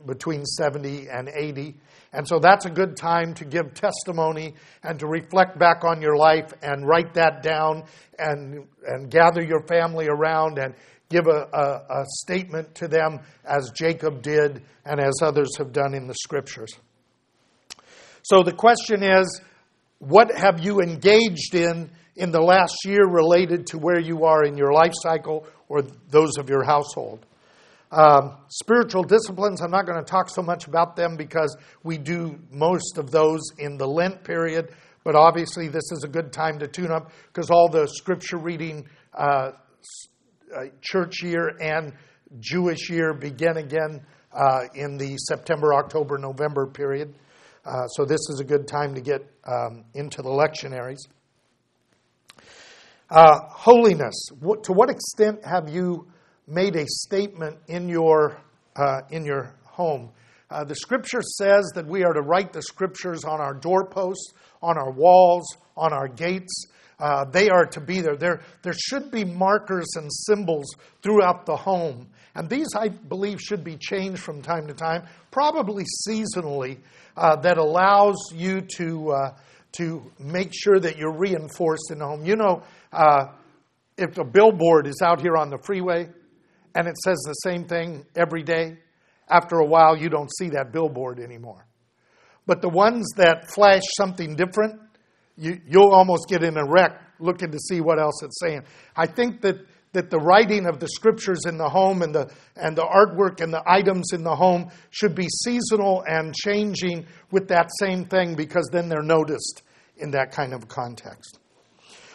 [0.06, 1.74] between 70 and 80.
[2.12, 6.16] And so that's a good time to give testimony and to reflect back on your
[6.16, 7.84] life and write that down
[8.18, 10.74] and, and gather your family around and
[11.10, 15.94] give a, a, a statement to them as Jacob did and as others have done
[15.94, 16.70] in the scriptures.
[18.22, 19.40] So the question is
[19.98, 24.56] what have you engaged in in the last year related to where you are in
[24.56, 27.24] your life cycle or those of your household?
[27.90, 32.38] Um, spiritual disciplines, I'm not going to talk so much about them because we do
[32.50, 36.68] most of those in the Lent period, but obviously this is a good time to
[36.68, 39.52] tune up because all the scripture reading uh,
[40.54, 41.94] uh, church year and
[42.40, 47.14] Jewish year begin again uh, in the September, October, November period.
[47.68, 51.00] Uh, so this is a good time to get um, into the lectionaries.
[53.10, 54.14] Uh, holiness.
[54.40, 56.06] What, to what extent have you
[56.46, 58.40] made a statement in your
[58.74, 60.12] uh, in your home?
[60.50, 64.78] Uh, the Scripture says that we are to write the Scriptures on our doorposts, on
[64.78, 66.68] our walls, on our gates.
[66.98, 68.16] Uh, they are to be there.
[68.16, 68.40] there.
[68.62, 72.08] There should be markers and symbols throughout the home.
[72.38, 76.78] And these, I believe, should be changed from time to time, probably seasonally,
[77.16, 79.36] uh, that allows you to, uh,
[79.72, 82.24] to make sure that you're reinforced in the home.
[82.24, 83.32] You know, uh,
[83.96, 86.10] if a billboard is out here on the freeway
[86.76, 88.78] and it says the same thing every day,
[89.28, 91.66] after a while you don't see that billboard anymore.
[92.46, 94.80] But the ones that flash something different,
[95.36, 98.62] you, you'll almost get in a wreck looking to see what else it's saying.
[98.94, 99.56] I think that,
[99.92, 103.52] that the writing of the scriptures in the home and the, and the artwork and
[103.52, 108.68] the items in the home should be seasonal and changing with that same thing because
[108.70, 109.62] then they're noticed
[109.96, 111.38] in that kind of context.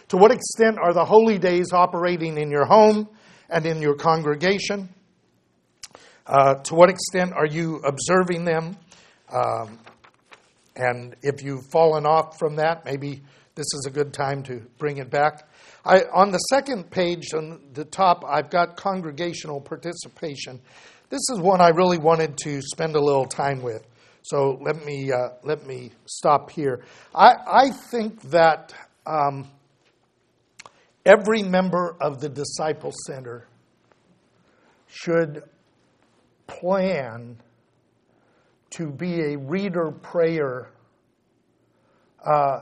[0.09, 3.09] To what extent are the holy days operating in your home
[3.49, 4.89] and in your congregation?
[6.25, 8.77] Uh, to what extent are you observing them?
[9.33, 9.79] Um,
[10.75, 13.21] and if you've fallen off from that, maybe
[13.55, 15.47] this is a good time to bring it back.
[15.85, 20.61] I, on the second page, on the top, I've got congregational participation.
[21.09, 23.85] This is one I really wanted to spend a little time with.
[24.23, 26.85] So let me uh, let me stop here.
[27.13, 28.73] I, I think that
[29.05, 29.51] um,
[31.05, 33.45] every member of the Disciple Center
[34.87, 35.43] should
[36.47, 37.37] plan
[38.71, 40.69] to be a reader prayer
[42.25, 42.61] uh,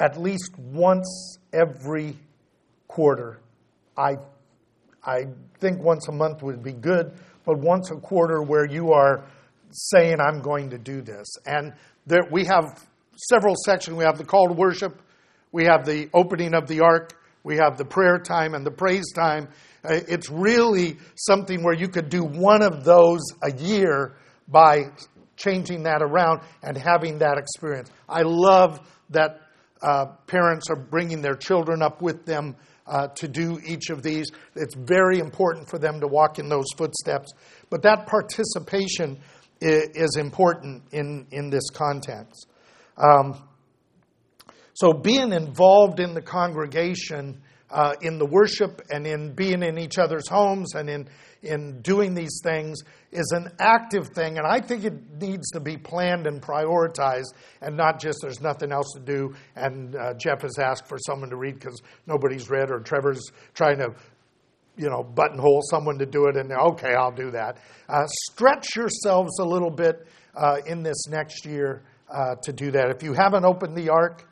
[0.00, 2.16] at least once every
[2.86, 3.40] quarter.
[3.96, 4.16] I,
[5.04, 5.26] I
[5.58, 7.12] think once a month would be good,
[7.44, 9.24] but once a quarter where you are
[9.70, 11.26] saying, I'm going to do this.
[11.46, 11.72] And
[12.06, 12.86] there, we have
[13.28, 13.96] several sections.
[13.96, 15.02] We have the call to worship,
[15.52, 19.12] we have the opening of the ark, we have the prayer time and the praise
[19.12, 19.48] time.
[19.84, 24.16] Uh, it's really something where you could do one of those a year
[24.48, 24.84] by
[25.36, 27.90] changing that around and having that experience.
[28.08, 28.80] I love
[29.10, 29.40] that
[29.82, 34.30] uh, parents are bringing their children up with them uh, to do each of these.
[34.56, 37.32] It's very important for them to walk in those footsteps.
[37.70, 39.18] But that participation
[39.60, 42.46] is, is important in, in this context.
[42.96, 43.42] Um,
[44.74, 49.98] so being involved in the congregation, uh, in the worship, and in being in each
[49.98, 51.08] other's homes and in
[51.42, 55.76] in doing these things is an active thing, and I think it needs to be
[55.76, 59.34] planned and prioritized, and not just there's nothing else to do.
[59.56, 63.78] And uh, Jeff has asked for someone to read because nobody's read, or Trevor's trying
[63.78, 63.94] to,
[64.76, 67.58] you know, buttonhole someone to do it, and okay, I'll do that.
[67.88, 72.90] Uh, stretch yourselves a little bit uh, in this next year uh, to do that.
[72.90, 74.27] If you haven't opened the ark,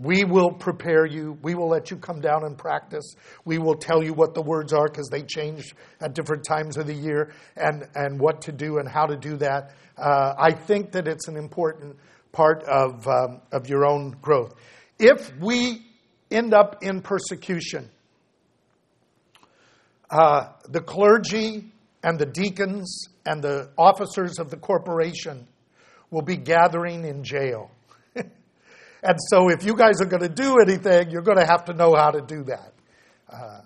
[0.00, 1.36] we will prepare you.
[1.42, 3.14] We will let you come down and practice.
[3.44, 6.86] We will tell you what the words are because they change at different times of
[6.86, 9.72] the year and, and what to do and how to do that.
[9.96, 11.96] Uh, I think that it's an important
[12.30, 14.54] part of, um, of your own growth.
[14.98, 15.84] If we
[16.30, 17.90] end up in persecution,
[20.10, 21.72] uh, the clergy
[22.04, 25.48] and the deacons and the officers of the corporation
[26.10, 27.70] will be gathering in jail.
[29.02, 31.72] And so, if you guys are going to do anything, you're going to have to
[31.72, 32.72] know how to do that
[33.32, 33.60] uh,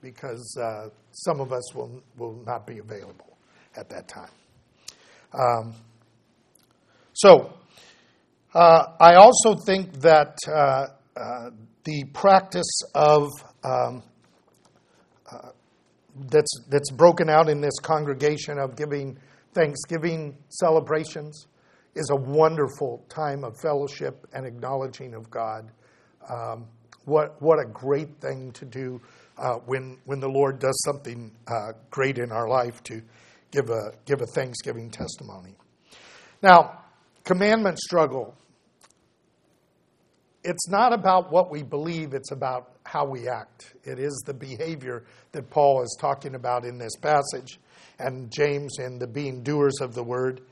[0.00, 3.36] because uh, some of us will, will not be available
[3.76, 4.30] at that time.
[5.32, 5.74] Um,
[7.12, 7.52] so,
[8.54, 11.50] uh, I also think that uh, uh,
[11.84, 13.28] the practice of
[13.64, 14.02] um,
[15.30, 15.50] uh,
[16.30, 19.18] that's, that's broken out in this congregation of giving
[19.52, 21.46] Thanksgiving celebrations
[21.98, 25.70] is a wonderful time of fellowship and acknowledging of God.
[26.28, 26.66] Um,
[27.04, 29.00] what, what a great thing to do
[29.36, 33.02] uh, when, when the Lord does something uh, great in our life to
[33.50, 35.54] give a, give a Thanksgiving testimony.
[36.42, 36.84] Now,
[37.24, 38.34] commandment struggle.
[40.44, 43.74] It's not about what we believe, it's about how we act.
[43.84, 47.58] It is the behavior that Paul is talking about in this passage,
[47.98, 50.42] and James in the being doers of the word.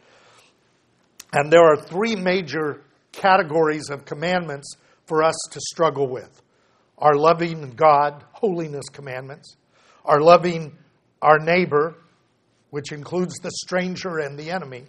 [1.33, 4.75] And there are three major categories of commandments
[5.07, 6.43] for us to struggle with
[6.99, 9.57] our loving God, holiness commandments,
[10.05, 10.77] our loving
[11.21, 11.97] our neighbor,
[12.71, 14.85] which includes the stranger and the enemy,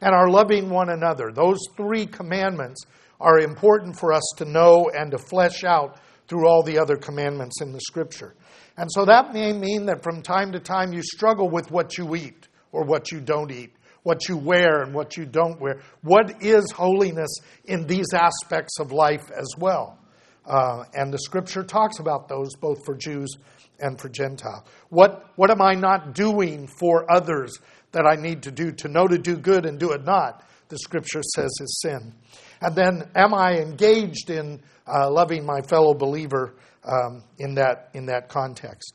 [0.00, 1.30] and our loving one another.
[1.32, 2.84] Those three commandments
[3.20, 5.98] are important for us to know and to flesh out
[6.28, 8.34] through all the other commandments in the scripture.
[8.76, 12.14] And so that may mean that from time to time you struggle with what you
[12.14, 13.72] eat or what you don't eat,
[14.02, 15.80] what you wear and what you don't wear.
[16.02, 17.30] What is holiness
[17.64, 19.98] in these aspects of life as well?
[20.46, 23.36] Uh, and the scripture talks about those both for Jews
[23.80, 24.62] and for Gentiles.
[24.88, 27.58] What, what am I not doing for others
[27.92, 28.72] that I need to do?
[28.72, 32.14] To know to do good and do it not, the scripture says is sin.
[32.60, 38.06] And then, am I engaged in uh, loving my fellow believer um, in, that, in
[38.06, 38.94] that context?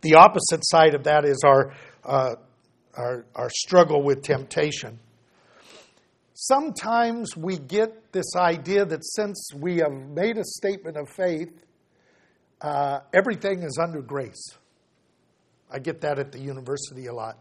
[0.00, 2.34] The opposite side of that is our, uh,
[2.96, 4.98] our, our struggle with temptation.
[6.34, 11.52] Sometimes we get this idea that since we have made a statement of faith,
[12.60, 14.56] uh, everything is under grace.
[15.70, 17.38] I get that at the university a lot.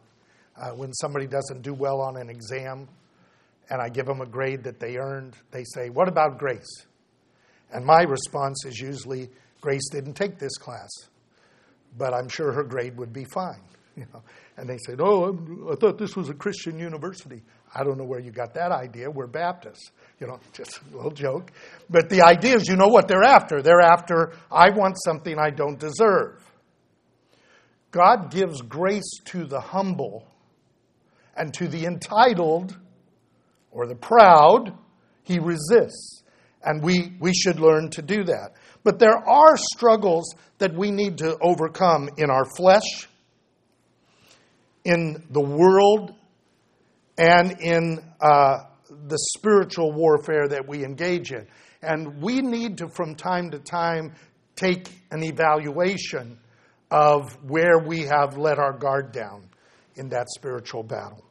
[0.56, 2.88] Uh, when somebody doesn't do well on an exam
[3.70, 6.86] and I give them a grade that they earned, they say, What about grace?
[7.72, 9.30] And my response is usually,
[9.62, 10.90] Grace didn't take this class,
[11.98, 13.62] but I'm sure her grade would be fine.
[13.96, 14.24] You know?
[14.58, 17.42] And they said, Oh, I thought this was a Christian university.
[17.74, 19.10] I don't know where you got that idea.
[19.10, 19.92] We're Baptists.
[20.20, 21.52] You know, just a little joke.
[21.90, 23.62] But the idea is, you know what they're after.
[23.62, 26.40] They're after, I want something I don't deserve.
[27.92, 30.26] God gives grace to the humble,
[31.36, 32.78] and to the entitled
[33.72, 34.74] or the proud,
[35.24, 36.24] he resists.
[36.64, 38.54] And we, we should learn to do that.
[38.84, 43.08] But there are struggles that we need to overcome in our flesh,
[44.84, 46.14] in the world,
[47.18, 48.60] and in uh,
[49.08, 51.48] the spiritual warfare that we engage in.
[51.82, 54.14] And we need to, from time to time,
[54.56, 56.40] take an evaluation
[56.90, 59.50] of where we have let our guard down
[59.96, 61.24] in that spiritual battle.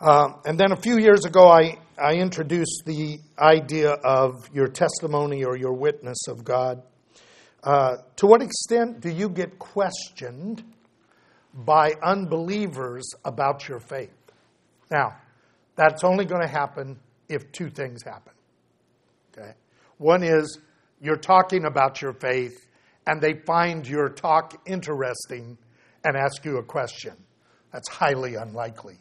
[0.00, 5.44] Um, and then a few years ago, I, I introduced the idea of your testimony
[5.44, 6.82] or your witness of God.
[7.62, 10.64] Uh, to what extent do you get questioned
[11.54, 14.10] by unbelievers about your faith?
[14.90, 15.16] Now,
[15.76, 16.98] that's only going to happen
[17.28, 18.32] if two things happen.
[19.32, 19.52] Okay?
[19.98, 20.58] One is
[21.00, 22.66] you're talking about your faith
[23.06, 25.58] and they find your talk interesting
[26.04, 27.14] and ask you a question.
[27.72, 28.98] That's highly unlikely.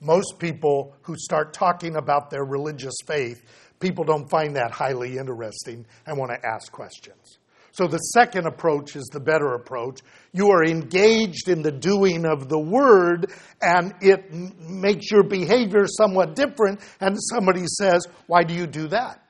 [0.00, 3.42] Most people who start talking about their religious faith,
[3.80, 7.37] people don't find that highly interesting and want to ask questions.
[7.78, 10.00] So the second approach is the better approach.
[10.32, 16.34] You are engaged in the doing of the word, and it makes your behavior somewhat
[16.34, 16.80] different.
[16.98, 19.22] And somebody says, Why do you do that?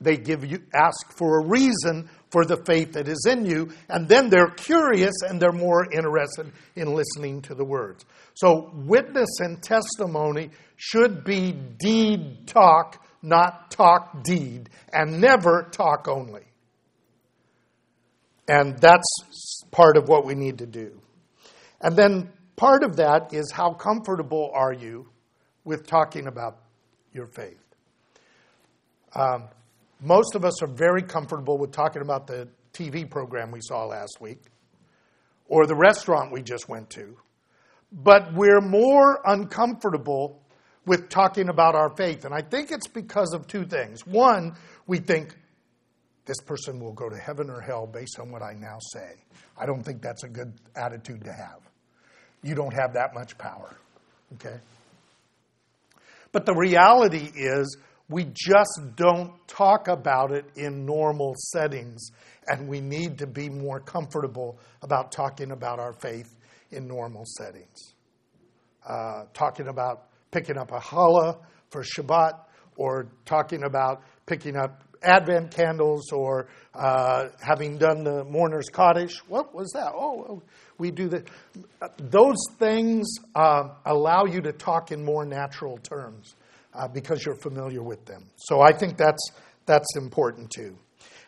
[0.00, 4.06] They give you ask for a reason for the faith that is in you, and
[4.06, 8.04] then they're curious and they're more interested in listening to the words.
[8.34, 16.44] So witness and testimony should be deed talk not talk deed, and never talk only.
[18.48, 21.00] And that's part of what we need to do.
[21.80, 25.08] And then part of that is how comfortable are you
[25.64, 26.58] with talking about
[27.12, 27.62] your faith?
[29.14, 29.48] Um,
[30.00, 34.18] most of us are very comfortable with talking about the TV program we saw last
[34.20, 34.40] week
[35.46, 37.16] or the restaurant we just went to,
[37.92, 40.42] but we're more uncomfortable
[40.86, 42.24] with talking about our faith.
[42.24, 44.06] And I think it's because of two things.
[44.06, 44.54] One,
[44.86, 45.34] we think
[46.26, 49.14] this person will go to heaven or hell based on what I now say.
[49.58, 51.60] I don't think that's a good attitude to have.
[52.42, 53.76] You don't have that much power.
[54.34, 54.58] Okay?
[56.32, 57.76] But the reality is,
[58.08, 62.10] we just don't talk about it in normal settings,
[62.48, 66.36] and we need to be more comfortable about talking about our faith
[66.70, 67.94] in normal settings.
[68.86, 71.38] Uh, talking about picking up a challah
[71.70, 72.32] for Shabbat
[72.76, 79.18] or talking about picking up Advent candles or uh, having done the mourner's Kaddish.
[79.28, 79.92] What was that?
[79.94, 80.42] Oh,
[80.78, 81.28] we do that.
[81.98, 86.34] Those things uh, allow you to talk in more natural terms
[86.74, 88.24] uh, because you're familiar with them.
[88.36, 89.30] So I think that's,
[89.66, 90.76] that's important too.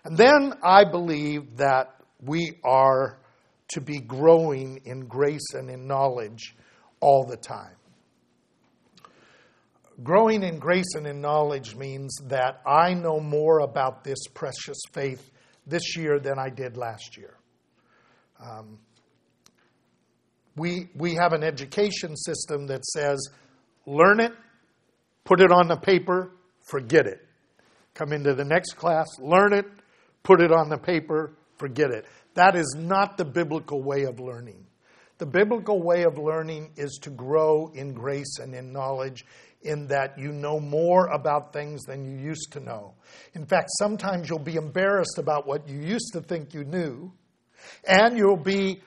[0.05, 3.19] And then I believe that we are
[3.69, 6.55] to be growing in grace and in knowledge
[7.01, 7.75] all the time.
[10.03, 15.31] Growing in grace and in knowledge means that I know more about this precious faith
[15.67, 17.37] this year than I did last year.
[18.41, 18.79] Um,
[20.57, 23.29] we, we have an education system that says
[23.87, 24.33] learn it,
[25.25, 27.27] put it on the paper, forget it.
[27.95, 29.67] Come into the next class, learn it,
[30.23, 32.07] put it on the paper, forget it.
[32.35, 34.67] That is not the biblical way of learning.
[35.19, 39.25] The biblical way of learning is to grow in grace and in knowledge,
[39.63, 42.95] in that you know more about things than you used to know.
[43.35, 47.13] In fact, sometimes you'll be embarrassed about what you used to think you knew,
[47.87, 48.81] and you'll be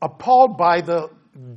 [0.00, 1.10] appalled by the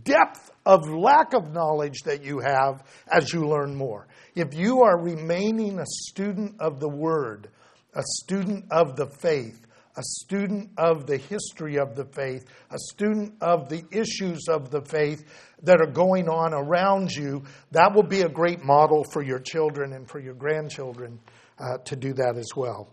[0.04, 4.08] depth of lack of knowledge that you have as you learn more.
[4.36, 7.50] If you are remaining a student of the Word,
[7.94, 9.67] a student of the faith,
[9.98, 14.82] a student of the history of the faith, a student of the issues of the
[14.82, 15.26] faith
[15.64, 19.94] that are going on around you, that will be a great model for your children
[19.94, 21.20] and for your grandchildren
[21.60, 22.88] uh, to do that as well.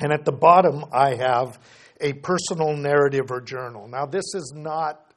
[0.00, 1.58] And at the bottom, I have
[2.00, 3.86] a personal narrative or journal.
[3.86, 5.12] Now, this is not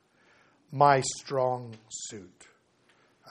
[0.71, 2.47] my strong suit.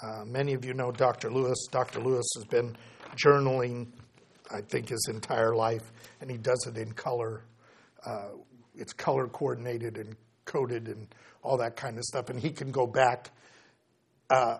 [0.02, 1.30] Uh, many of you know Dr.
[1.30, 1.66] Lewis.
[1.70, 2.00] Dr.
[2.00, 2.76] Lewis has been
[3.16, 3.88] journaling,
[4.50, 7.42] I think, his entire life, and he does it in color.
[8.05, 8.28] Uh,
[8.74, 11.07] it's color coordinated and coded and
[11.42, 12.30] all that kind of stuff.
[12.30, 13.30] And he can go back
[14.30, 14.59] uh,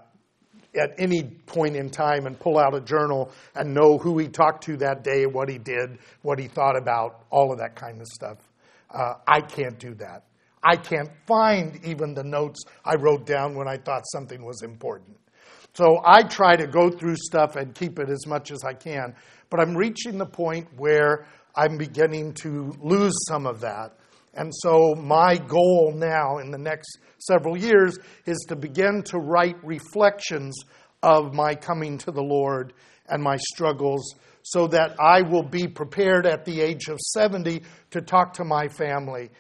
[0.74, 4.64] at any point in time and pull out a journal and know who he talked
[4.64, 8.07] to that day, what he did, what he thought about, all of that kind of
[8.07, 8.39] stuff.
[8.91, 10.24] Uh, I can't do that.
[10.62, 15.16] I can't find even the notes I wrote down when I thought something was important.
[15.74, 19.14] So I try to go through stuff and keep it as much as I can.
[19.51, 21.26] But I'm reaching the point where
[21.59, 23.96] I'm beginning to lose some of that.
[24.32, 29.56] And so my goal now in the next several years is to begin to write
[29.64, 30.56] reflections
[31.02, 32.74] of my coming to the Lord
[33.09, 38.02] and my struggles so that I will be prepared at the age of 70 to
[38.02, 39.30] talk to my family,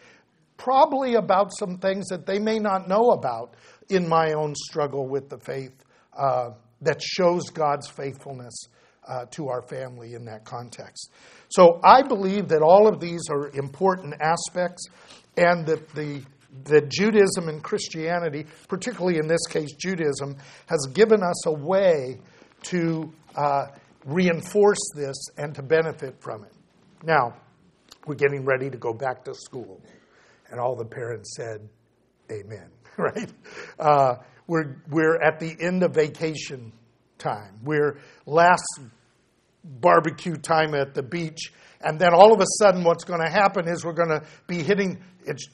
[0.56, 3.54] probably about some things that they may not know about
[3.90, 5.84] in my own struggle with the faith
[6.18, 6.50] uh,
[6.82, 8.66] that shows God's faithfulness
[9.08, 11.10] uh, to our family in that context.
[11.48, 14.84] So I believe that all of these are important aspects,
[15.36, 16.22] and that the
[16.64, 20.36] that Judaism and Christianity, particularly in this case Judaism,
[20.66, 22.18] has given us a way
[22.64, 23.66] to uh,
[24.04, 26.52] reinforce this and to benefit from it.
[27.04, 27.34] Now,
[28.06, 29.80] we're getting ready to go back to school,
[30.50, 31.68] and all the parents said,
[32.30, 33.32] "Amen." Right?
[33.78, 34.16] Uh,
[34.48, 36.72] we're, we're at the end of vacation
[37.18, 37.60] time.
[37.62, 38.80] We're last
[39.64, 41.52] barbecue time at the beach.
[41.80, 44.62] And then all of a sudden, what's going to happen is we're going to be
[44.62, 45.02] hitting.
[45.24, 45.46] It's,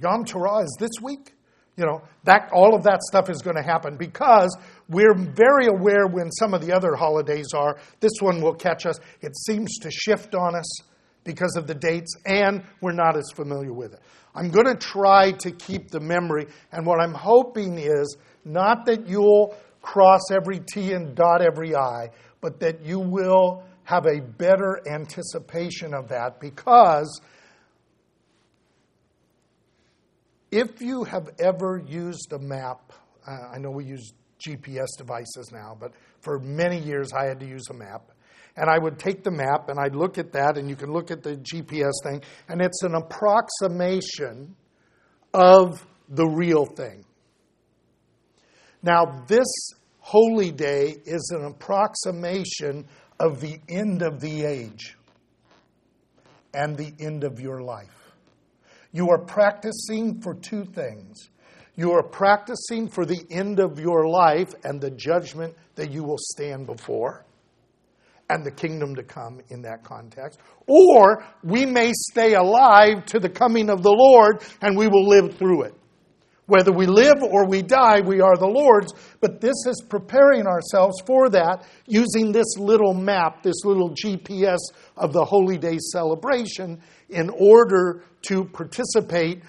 [0.00, 1.32] Yom Teruah is this week.
[1.76, 4.56] You know, that, all of that stuff is going to happen because
[4.88, 7.78] we're very aware when some of the other holidays are.
[7.98, 8.98] This one will catch us.
[9.20, 10.82] It seems to shift on us
[11.24, 14.00] because of the dates, and we're not as familiar with it.
[14.36, 19.08] I'm going to try to keep the memory, and what I'm hoping is not that
[19.08, 22.10] you'll cross every T and dot every I,
[22.40, 27.20] but that you will have a better anticipation of that because
[30.50, 32.92] if you have ever used a map,
[33.26, 37.46] uh, I know we use GPS devices now, but for many years I had to
[37.46, 38.10] use a map
[38.56, 41.10] and I would take the map and I'd look at that, and you can look
[41.10, 44.54] at the GPS thing, and it's an approximation
[45.34, 47.04] of the real thing.
[48.84, 49.46] Now, this
[50.00, 52.86] holy day is an approximation
[53.18, 54.98] of the end of the age
[56.52, 58.12] and the end of your life.
[58.92, 61.30] You are practicing for two things.
[61.76, 66.18] You are practicing for the end of your life and the judgment that you will
[66.18, 67.24] stand before
[68.28, 70.38] and the kingdom to come in that context.
[70.66, 75.38] Or we may stay alive to the coming of the Lord and we will live
[75.38, 75.74] through it.
[76.46, 81.00] Whether we live or we die, we are the Lord's, but this is preparing ourselves
[81.06, 84.58] for that using this little map, this little GPS
[84.96, 89.42] of the Holy Day celebration in order to participate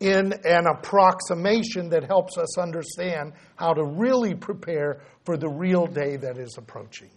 [0.00, 6.16] in an approximation that helps us understand how to really prepare for the real day
[6.16, 7.10] that is approaching.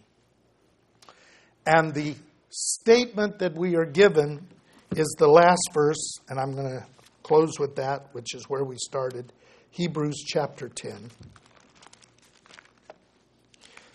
[1.65, 2.15] And the
[2.49, 4.45] statement that we are given
[4.95, 6.85] is the last verse, and I'm going to
[7.23, 9.33] close with that, which is where we started
[9.71, 11.09] Hebrews chapter 10.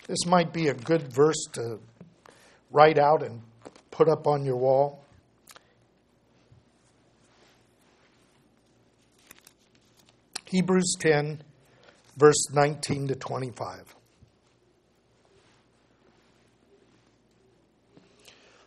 [0.09, 1.79] This might be a good verse to
[2.71, 3.43] write out and
[3.91, 5.05] put up on your wall.
[10.47, 11.43] Hebrews 10,
[12.17, 13.95] verse 19 to 25.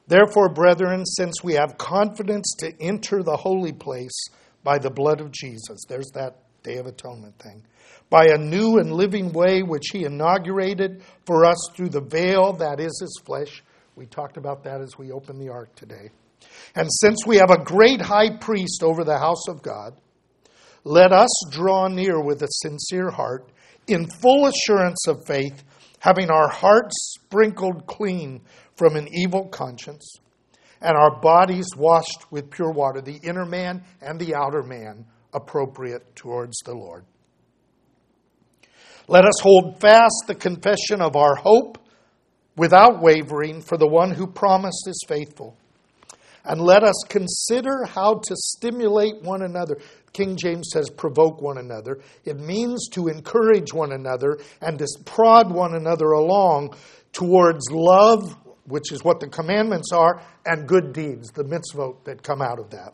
[0.07, 4.29] Therefore, brethren, since we have confidence to enter the holy place
[4.63, 7.63] by the blood of Jesus, there's that Day of Atonement thing,
[8.09, 12.79] by a new and living way which he inaugurated for us through the veil that
[12.79, 13.63] is his flesh.
[13.95, 16.09] We talked about that as we opened the ark today.
[16.75, 19.95] And since we have a great high priest over the house of God,
[20.83, 23.51] let us draw near with a sincere heart,
[23.87, 25.63] in full assurance of faith,
[25.99, 28.41] having our hearts sprinkled clean
[28.75, 30.19] from an evil conscience,
[30.81, 36.15] and our bodies washed with pure water, the inner man and the outer man, appropriate
[36.15, 37.05] towards the Lord.
[39.07, 41.77] Let us hold fast the confession of our hope
[42.55, 45.55] without wavering, for the one who promised is faithful.
[46.43, 49.77] And let us consider how to stimulate one another.
[50.11, 51.99] King James says, provoke one another.
[52.25, 56.75] It means to encourage one another and to prod one another along
[57.13, 58.35] towards love,
[58.71, 62.69] which is what the commandments are, and good deeds, the mitzvot that come out of
[62.71, 62.93] that.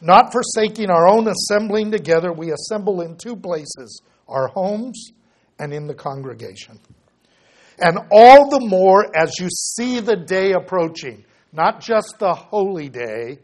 [0.00, 5.12] Not forsaking our own assembling together, we assemble in two places our homes
[5.58, 6.78] and in the congregation.
[7.78, 13.38] And all the more as you see the day approaching, not just the holy day,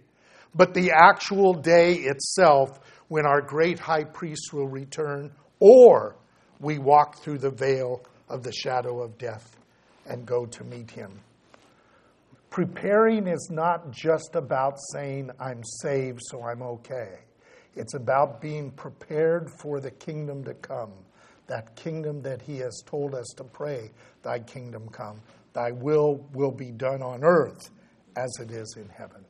[0.54, 6.16] but the actual day itself when our great high priest will return, or
[6.60, 9.56] we walk through the veil of the shadow of death
[10.06, 11.20] and go to meet him.
[12.52, 17.18] Preparing is not just about saying, I'm saved, so I'm okay.
[17.74, 20.92] It's about being prepared for the kingdom to come
[21.52, 23.90] that kingdom that he has told us to pray,
[24.22, 25.20] Thy kingdom come,
[25.52, 27.70] Thy will will be done on earth
[28.16, 29.24] as it is in heaven.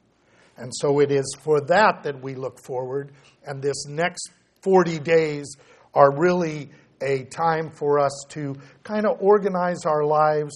[0.56, 3.12] And so it is for that that we look forward,
[3.44, 4.30] and this next
[4.62, 5.56] 40 days
[5.94, 6.70] are really
[7.00, 8.54] a time for us to
[8.84, 10.52] kind of organize our lives,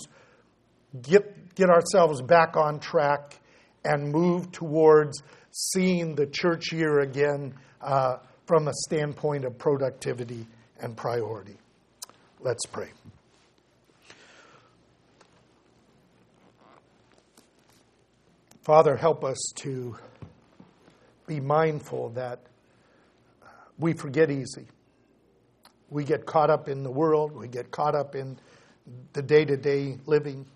[1.03, 3.41] get, get ourselves back on track,
[3.85, 10.47] and move towards seeing the church year again uh, from a standpoint of productivity
[10.81, 11.57] and priority.
[12.41, 12.91] Let's pray.
[18.63, 19.97] Father, help us to
[21.27, 22.41] be mindful that
[23.79, 24.67] we forget easy.
[25.89, 28.39] We get caught up in the world, we get caught up in
[29.13, 30.47] the day to day living.